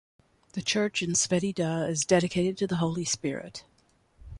The 0.53 0.63
church 0.63 1.03
in 1.03 1.11
Sveti 1.13 1.53
Duh 1.53 1.85
is 1.87 2.05
dedicated 2.05 2.57
to 2.57 2.65
the 2.65 2.77
Holy 2.77 3.05
Spirit. 3.05 3.65